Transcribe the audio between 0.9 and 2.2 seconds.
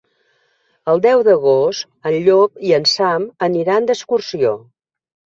El deu d'agost en